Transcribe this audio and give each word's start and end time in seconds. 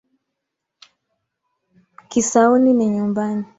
Kisauni 2.09 2.73
ni 2.73 2.85
nyumbani. 2.89 3.45